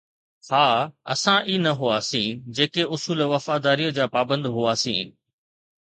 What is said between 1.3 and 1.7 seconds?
ئي